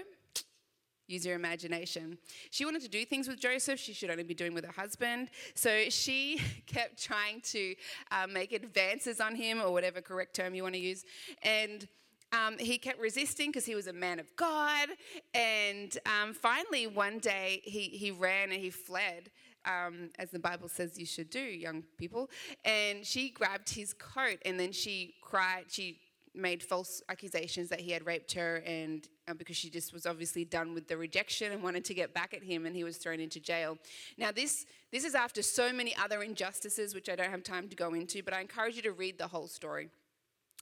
[1.11, 2.17] use your imagination.
[2.49, 5.29] She wanted to do things with Joseph she should only be doing with her husband.
[5.55, 7.75] So she kept trying to
[8.11, 11.03] uh, make advances on him, or whatever correct term you want to use.
[11.43, 11.87] And
[12.31, 14.89] um, he kept resisting because he was a man of God.
[15.33, 19.29] And um, finally, one day, he, he ran and he fled.
[19.63, 22.31] Um, as the Bible says you should do, young people.
[22.65, 25.65] And she grabbed his coat and then she cried.
[25.67, 25.99] She
[26.33, 30.45] made false accusations that he had raped her and uh, because she just was obviously
[30.45, 33.19] done with the rejection and wanted to get back at him and he was thrown
[33.19, 33.77] into jail.
[34.17, 37.75] Now this this is after so many other injustices which i don't have time to
[37.75, 39.89] go into but i encourage you to read the whole story.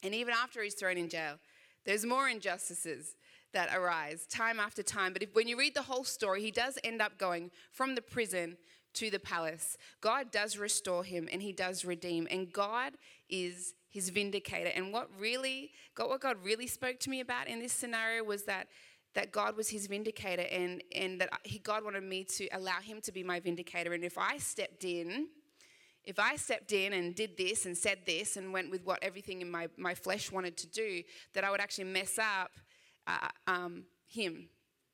[0.01, 1.35] And even after he's thrown in jail
[1.85, 3.15] there's more injustices
[3.53, 5.13] that arise time after time.
[5.13, 8.01] But if, when you read the whole story he does end up going from the
[8.01, 8.57] prison
[8.93, 9.77] to the palace.
[10.01, 12.27] God does restore him and he does redeem.
[12.29, 12.93] And god
[13.29, 14.71] is his vindicator.
[14.75, 18.43] And what really, got what God really spoke to me about in this scenario was
[18.43, 18.67] that
[19.15, 23.01] that God was his vindicator and, and that he, God wanted me to allow him
[23.01, 23.93] to be my vindicator.
[23.93, 25.29] And if I stepped in,
[26.03, 29.41] if I stepped in and did this and said this and went with what everything
[29.41, 31.01] in my, my flesh wanted to do,
[31.33, 32.51] that I would actually mess up
[33.07, 34.49] uh, um, him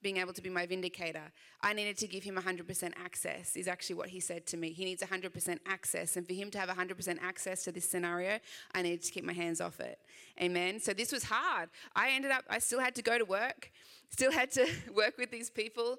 [0.06, 1.32] being able to be my vindicator.
[1.62, 4.72] I needed to give him 100% access, is actually what he said to me.
[4.72, 6.16] He needs 100% access.
[6.16, 8.38] And for him to have 100% access to this scenario,
[8.76, 9.98] I needed to keep my hands off it.
[10.40, 10.80] Amen.
[10.80, 11.70] So this was hard.
[11.96, 13.72] I ended up, I still had to go to work,
[14.12, 15.98] still had to work with these people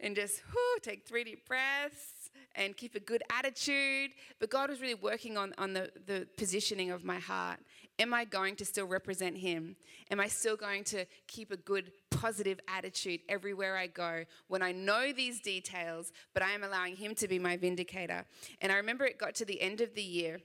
[0.00, 2.19] and just whew, take three deep breaths
[2.54, 4.10] and keep a good attitude.
[4.38, 7.58] But God was really working on, on the, the positioning of my heart.
[7.98, 9.76] Am I going to still represent Him?
[10.10, 14.72] Am I still going to keep a good, positive attitude everywhere I go when I
[14.72, 18.24] know these details, but I am allowing Him to be my vindicator?
[18.60, 20.40] And I remember it got to the end of the year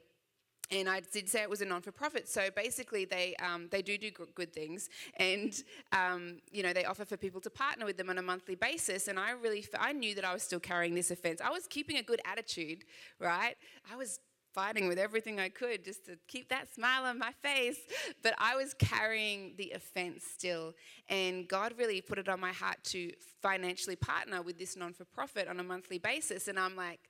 [0.71, 2.27] and I did say it was a non-for-profit.
[2.27, 5.53] So basically, they um, they do do good things, and
[5.91, 9.07] um, you know they offer for people to partner with them on a monthly basis.
[9.07, 11.41] And I really I knew that I was still carrying this offense.
[11.41, 12.83] I was keeping a good attitude,
[13.19, 13.55] right?
[13.91, 14.19] I was
[14.55, 17.77] fighting with everything I could just to keep that smile on my face,
[18.23, 20.73] but I was carrying the offense still.
[21.09, 25.59] And God really put it on my heart to financially partner with this non-for-profit on
[25.59, 26.47] a monthly basis.
[26.47, 27.01] And I'm like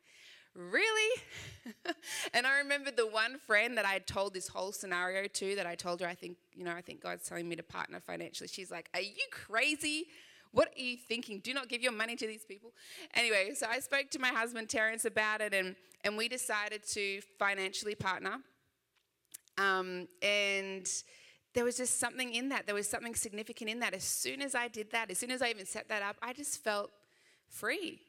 [0.55, 1.21] really?
[2.33, 5.67] and I remember the one friend that I had told this whole scenario to that
[5.67, 8.47] I told her, I think, you know, I think God's telling me to partner financially.
[8.47, 10.07] She's like, Are you crazy?
[10.51, 11.39] What are you thinking?
[11.39, 12.71] Do not give your money to these people.
[13.13, 17.19] Anyway, so I spoke to my husband Terence about it and, and we decided to
[17.37, 18.37] financially partner.
[19.57, 20.89] Um, and
[21.53, 22.67] there was just something in that.
[22.67, 23.93] There was something significant in that.
[23.93, 26.31] As soon as I did that, as soon as I even set that up, I
[26.31, 26.91] just felt
[27.49, 27.99] free.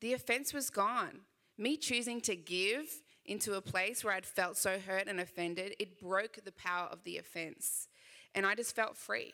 [0.00, 1.20] The offense was gone.
[1.58, 2.86] Me choosing to give
[3.24, 7.02] into a place where I'd felt so hurt and offended, it broke the power of
[7.04, 7.88] the offense.
[8.34, 9.32] And I just felt free.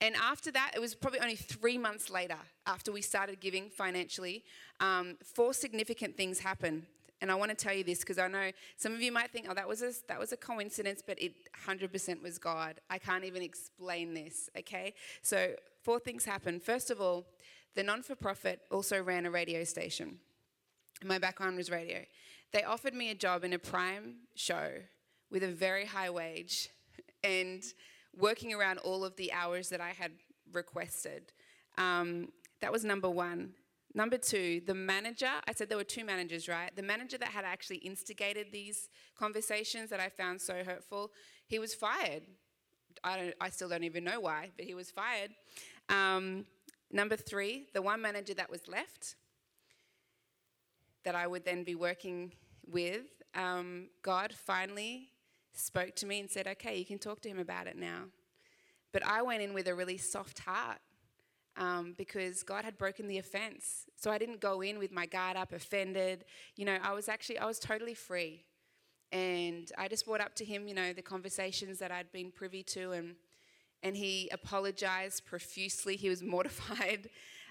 [0.00, 4.44] And after that, it was probably only three months later, after we started giving financially,
[4.80, 6.84] um, four significant things happened.
[7.20, 9.46] And I want to tell you this because I know some of you might think,
[9.48, 11.34] oh, that was, a, that was a coincidence, but it
[11.66, 12.80] 100% was God.
[12.90, 14.94] I can't even explain this, okay?
[15.22, 16.64] So, four things happened.
[16.64, 17.24] First of all,
[17.76, 20.18] the non for profit also ran a radio station.
[21.04, 22.04] My background was radio.
[22.52, 24.72] They offered me a job in a prime show
[25.30, 26.68] with a very high wage
[27.24, 27.62] and
[28.16, 30.12] working around all of the hours that I had
[30.52, 31.32] requested.
[31.78, 32.28] Um,
[32.60, 33.54] that was number one.
[33.94, 36.74] Number two, the manager, I said there were two managers, right?
[36.74, 38.88] The manager that had actually instigated these
[39.18, 41.12] conversations that I found so hurtful,
[41.46, 42.22] he was fired.
[43.04, 45.30] I, don't, I still don't even know why, but he was fired.
[45.88, 46.46] Um,
[46.90, 49.16] number three, the one manager that was left,
[51.04, 52.32] that I would then be working
[52.66, 55.10] with, um, God finally
[55.54, 58.04] spoke to me and said, okay, you can talk to him about it now.
[58.92, 60.78] But I went in with a really soft heart.
[61.56, 63.86] um, because God had broken the offense.
[63.96, 66.24] So I didn't go in with my guard up, offended.
[66.56, 68.44] You know, I was actually, I was totally free.
[69.10, 72.62] And I just brought up to him, you know, the conversations that I'd been privy
[72.64, 73.16] to, and,
[73.82, 75.96] and he apologized profusely.
[75.96, 77.10] He was mortified.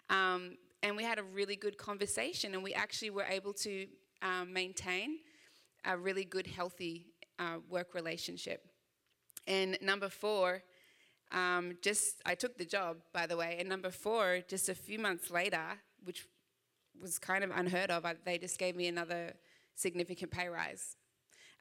[0.10, 3.88] Um, and we had a really good conversation, and we actually were able to
[4.22, 5.20] um, maintain
[5.86, 7.08] a really good, healthy
[7.40, 8.68] uh, work relationship.
[9.48, 10.64] And number four,
[11.32, 13.58] um, just I took the job, by the way.
[13.60, 15.64] And number four, just a few months later,
[16.04, 16.28] which
[17.00, 19.34] was kind of unheard of, I, they just gave me another
[19.76, 20.98] significant pay rise.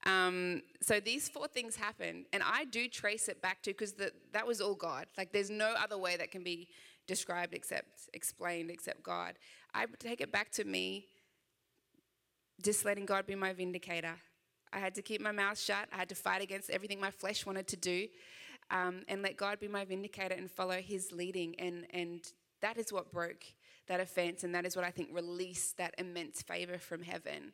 [0.04, 3.94] Um, so these four things happened, and I do trace it back to because
[4.33, 5.06] that was all God.
[5.18, 6.68] Like there's no other way that can be
[7.10, 9.32] described except explained except God.
[9.74, 11.06] I take it back to me
[12.62, 14.14] just letting God be my vindicator.
[14.72, 15.88] I had to keep my mouth shut.
[15.92, 18.06] I had to fight against everything my flesh wanted to do
[18.70, 21.58] um, and let God be my vindicator and follow his leading.
[21.58, 22.20] And, and
[22.62, 23.44] that is what broke
[23.88, 24.44] that offense.
[24.44, 27.52] And that is what I think released that immense favor from heaven.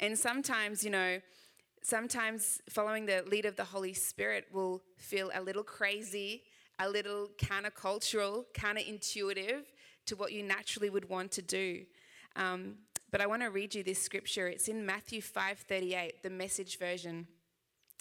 [0.00, 1.20] And sometimes, you know,
[1.84, 6.42] sometimes following the lead of the Holy Spirit will feel a little crazy,
[6.78, 9.64] a little countercultural, counterintuitive
[10.06, 11.84] to what you naturally would want to do.
[12.36, 12.76] Um,
[13.10, 14.48] but I want to read you this scripture.
[14.48, 17.26] It's in Matthew 5:38, the message version.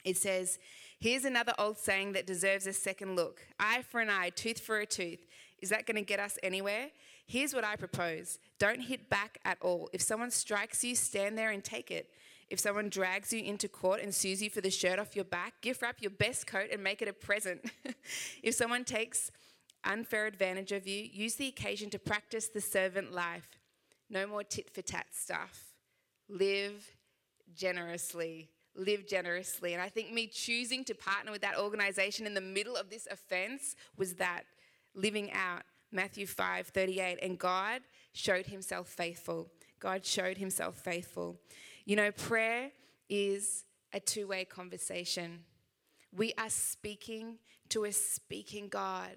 [0.03, 0.59] It says,
[0.99, 4.79] Here's another old saying that deserves a second look eye for an eye, tooth for
[4.79, 5.25] a tooth.
[5.59, 6.89] Is that going to get us anywhere?
[7.27, 9.89] Here's what I propose don't hit back at all.
[9.93, 12.09] If someone strikes you, stand there and take it.
[12.49, 15.61] If someone drags you into court and sues you for the shirt off your back,
[15.61, 17.69] gift wrap your best coat and make it a present.
[18.43, 19.31] if someone takes
[19.83, 23.49] unfair advantage of you, use the occasion to practice the servant life.
[24.09, 25.73] No more tit for tat stuff.
[26.29, 26.95] Live
[27.55, 29.73] generously live generously.
[29.73, 33.07] And I think me choosing to partner with that organization in the middle of this
[33.09, 34.43] offense was that
[34.93, 37.19] living out Matthew 5 38.
[37.21, 37.81] And God
[38.13, 39.49] showed himself faithful.
[39.79, 41.39] God showed himself faithful.
[41.85, 42.71] You know, prayer
[43.09, 45.41] is a two way conversation.
[46.15, 47.37] We are speaking
[47.69, 49.15] to a speaking God.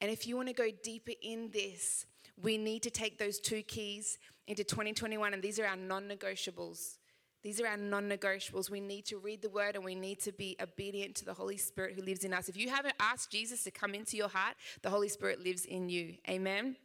[0.00, 2.06] And if you want to go deeper in this,
[2.40, 6.98] we need to take those two keys into 2021, and these are our non negotiables.
[7.42, 8.70] These are our non negotiables.
[8.70, 11.56] We need to read the word and we need to be obedient to the Holy
[11.56, 12.48] Spirit who lives in us.
[12.48, 15.88] If you haven't asked Jesus to come into your heart, the Holy Spirit lives in
[15.88, 16.14] you.
[16.28, 16.76] Amen.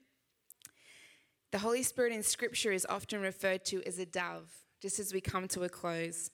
[1.52, 4.50] The Holy Spirit in Scripture is often referred to as a dove,
[4.82, 6.32] just as we come to a close.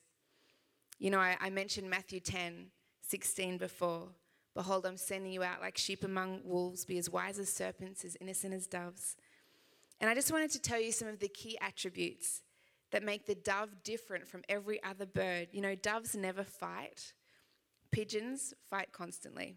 [1.00, 2.68] You know, I, I mentioned Matthew 10
[3.02, 4.10] 16 before.
[4.54, 6.84] Behold, I'm sending you out like sheep among wolves.
[6.84, 9.16] Be as wise as serpents, as innocent as doves.
[10.02, 12.42] And I just wanted to tell you some of the key attributes
[12.92, 15.50] that make the dove different from every other bird.
[15.52, 17.14] You know, doves never fight,
[17.92, 19.56] pigeons fight constantly.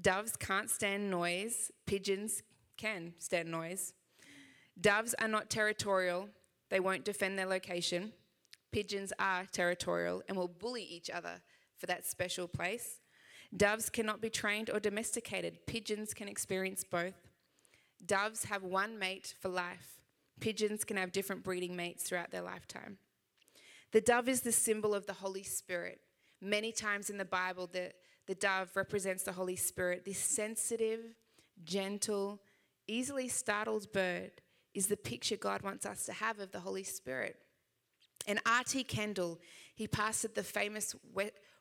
[0.00, 2.42] Doves can't stand noise, pigeons
[2.76, 3.92] can stand noise.
[4.80, 6.28] Doves are not territorial,
[6.72, 8.12] they won't defend their location.
[8.72, 11.42] Pigeons are territorial and will bully each other
[11.76, 13.00] for that special place.
[13.54, 17.28] Doves cannot be trained or domesticated, pigeons can experience both.
[18.06, 20.00] Doves have one mate for life.
[20.40, 22.96] Pigeons can have different breeding mates throughout their lifetime.
[23.92, 26.00] The dove is the symbol of the Holy Spirit.
[26.40, 27.92] Many times in the Bible, the,
[28.26, 30.06] the dove represents the Holy Spirit.
[30.06, 31.00] This sensitive,
[31.64, 32.40] gentle,
[32.88, 34.40] easily startled bird
[34.74, 37.36] is the picture God wants us to have of the Holy Spirit.
[38.26, 38.84] And R.T.
[38.84, 39.40] Kendall,
[39.74, 40.94] he pastored the famous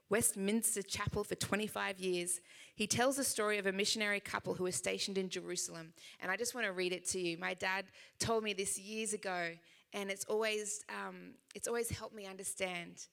[0.10, 2.42] Westminster Chapel for 25 years.
[2.76, 5.94] He tells the story of a missionary couple who was stationed in Jerusalem.
[6.20, 7.38] And I just want to read it to you.
[7.38, 7.86] My dad
[8.20, 9.52] told me this years ago,
[9.94, 13.08] and it's always, um, it's always helped me understand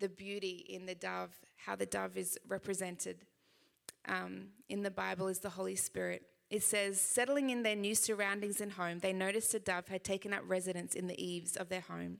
[0.00, 3.18] the beauty in the dove, how the dove is represented
[4.08, 6.22] um, in the Bible is the Holy Spirit.
[6.48, 10.32] It says, settling in their new surroundings and home, they noticed a dove had taken
[10.32, 12.18] up residence in the eaves of their home.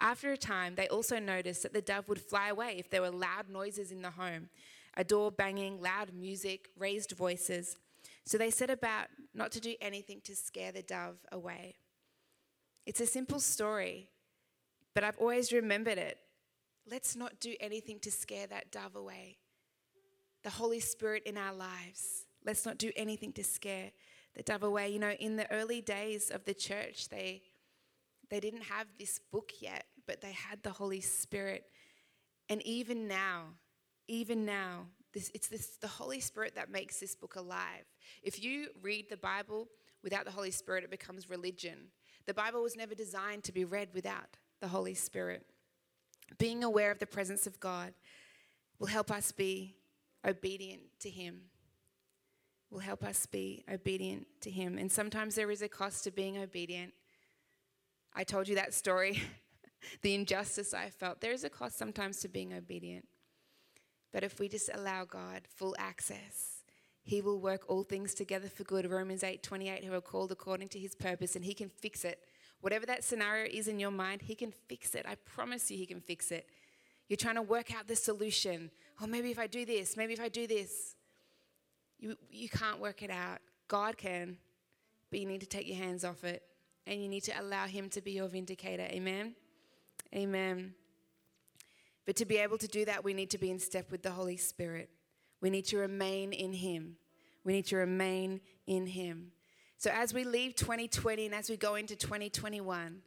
[0.00, 3.10] After a time, they also noticed that the dove would fly away if there were
[3.10, 4.48] loud noises in the home
[4.96, 7.76] a door banging, loud music, raised voices.
[8.24, 11.76] So they set about not to do anything to scare the dove away.
[12.86, 14.08] It's a simple story,
[14.94, 16.18] but I've always remembered it.
[16.90, 19.36] Let's not do anything to scare that dove away.
[20.42, 22.26] The Holy Spirit in our lives.
[22.44, 23.90] Let's not do anything to scare
[24.34, 24.90] the dove away.
[24.90, 27.42] You know, in the early days of the church, they
[28.30, 31.64] they didn't have this book yet, but they had the Holy Spirit.
[32.48, 33.54] And even now,
[34.06, 37.84] even now, this, it's this, the Holy Spirit that makes this book alive.
[38.22, 39.68] If you read the Bible
[40.02, 41.88] without the Holy Spirit, it becomes religion.
[42.26, 45.44] The Bible was never designed to be read without the Holy Spirit.
[46.38, 47.92] Being aware of the presence of God
[48.78, 49.74] will help us be
[50.24, 51.40] obedient to Him.
[52.70, 54.78] Will help us be obedient to Him.
[54.78, 56.92] And sometimes there is a cost to being obedient.
[58.14, 59.22] I told you that story,
[60.02, 61.20] the injustice I felt.
[61.20, 63.06] There is a cost sometimes to being obedient.
[64.12, 66.62] But if we just allow God full access,
[67.02, 68.88] He will work all things together for good.
[68.90, 72.20] Romans 8 28, who are called according to His purpose, and He can fix it.
[72.60, 75.06] Whatever that scenario is in your mind, He can fix it.
[75.08, 76.46] I promise you, He can fix it.
[77.08, 78.70] You're trying to work out the solution.
[79.02, 80.94] Oh, maybe if I do this, maybe if I do this.
[82.00, 83.38] You, you can't work it out.
[83.68, 84.38] God can,
[85.10, 86.42] but you need to take your hands off it
[86.86, 88.84] and you need to allow Him to be your vindicator.
[88.84, 89.34] Amen?
[90.14, 90.74] Amen.
[92.06, 94.10] But to be able to do that, we need to be in step with the
[94.10, 94.90] Holy Spirit.
[95.40, 96.96] We need to remain in Him.
[97.44, 99.32] We need to remain in Him.
[99.78, 103.02] So as we leave 2020 and as we go into 2021,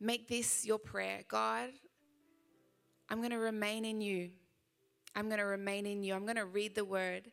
[0.00, 1.70] make this your prayer God,
[3.08, 4.30] I'm going to remain in you.
[5.14, 6.14] I'm going to remain in you.
[6.14, 7.30] I'm going to read the word.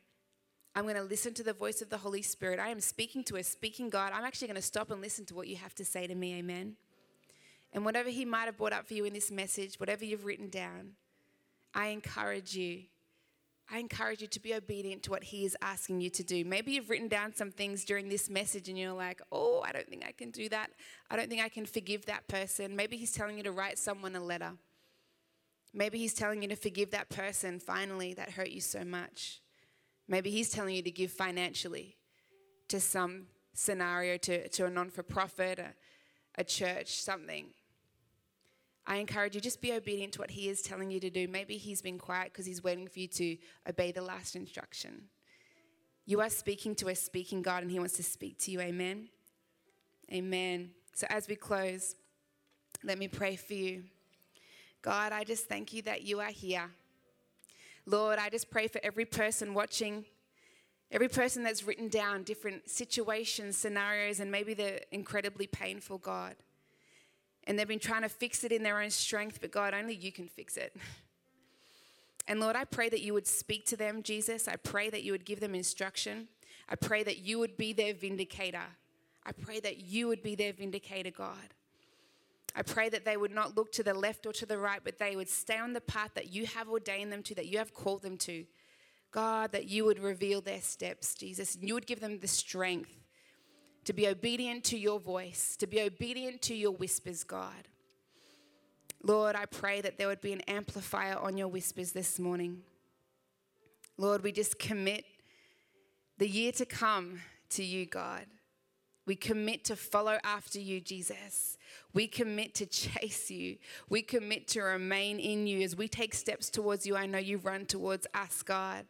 [0.75, 2.59] I'm going to listen to the voice of the Holy Spirit.
[2.59, 4.11] I am speaking to a speaking God.
[4.11, 6.39] I'm actually going to stop and listen to what you have to say to me.
[6.39, 6.77] Amen.
[7.71, 10.49] And whatever He might have brought up for you in this message, whatever you've written
[10.49, 10.93] down,
[11.75, 12.83] I encourage you.
[13.71, 16.43] I encourage you to be obedient to what He is asking you to do.
[16.43, 19.87] Maybe you've written down some things during this message and you're like, oh, I don't
[19.87, 20.71] think I can do that.
[21.11, 22.75] I don't think I can forgive that person.
[22.75, 24.53] Maybe He's telling you to write someone a letter.
[25.71, 29.42] Maybe He's telling you to forgive that person finally that hurt you so much.
[30.07, 31.97] Maybe He's telling you to give financially
[32.67, 35.73] to some scenario, to, to a non for profit, a,
[36.35, 37.47] a church, something.
[38.85, 41.27] I encourage you, just be obedient to what He is telling you to do.
[41.27, 43.37] Maybe He's been quiet because He's waiting for you to
[43.67, 45.03] obey the last instruction.
[46.05, 48.59] You are speaking to a speaking God, and He wants to speak to you.
[48.59, 49.07] Amen.
[50.11, 50.71] Amen.
[50.93, 51.95] So, as we close,
[52.83, 53.83] let me pray for you.
[54.81, 56.69] God, I just thank you that you are here.
[57.85, 60.05] Lord, I just pray for every person watching,
[60.91, 66.35] every person that's written down different situations, scenarios, and maybe they're incredibly painful, God.
[67.45, 70.11] And they've been trying to fix it in their own strength, but God, only you
[70.11, 70.75] can fix it.
[72.25, 74.47] And Lord, I pray that you would speak to them, Jesus.
[74.47, 76.29] I pray that you would give them instruction.
[76.69, 78.63] I pray that you would be their vindicator.
[79.25, 81.53] I pray that you would be their vindicator, God.
[82.55, 84.99] I pray that they would not look to the left or to the right, but
[84.99, 87.73] they would stay on the path that you have ordained them to, that you have
[87.73, 88.45] called them to.
[89.11, 92.95] God, that you would reveal their steps, Jesus, and you would give them the strength
[93.85, 97.67] to be obedient to your voice, to be obedient to your whispers, God.
[99.03, 102.61] Lord, I pray that there would be an amplifier on your whispers this morning.
[103.97, 105.03] Lord, we just commit
[106.17, 108.25] the year to come to you, God.
[109.05, 111.57] We commit to follow after you, Jesus.
[111.93, 113.57] We commit to chase you.
[113.89, 115.61] We commit to remain in you.
[115.61, 118.85] As we take steps towards you, I know you run towards us, God.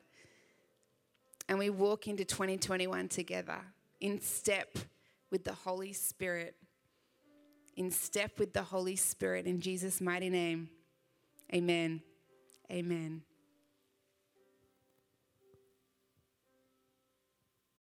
[1.49, 3.59] And we walk into 2021 together
[3.99, 4.77] in step
[5.31, 6.55] with the Holy Spirit.
[7.75, 9.47] In step with the Holy Spirit.
[9.47, 10.69] In Jesus' mighty name,
[11.53, 12.01] amen.
[12.71, 13.23] Amen.